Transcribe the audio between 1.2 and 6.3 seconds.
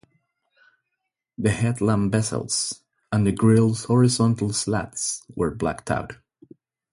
The headlamp bezels and the grille's horizontal slats were blacked-out.